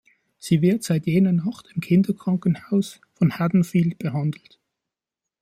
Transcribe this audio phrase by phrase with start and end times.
[0.39, 4.59] Sie wird seit jener Nacht im Kinderkrankenhaus von Haddonfield behandelt.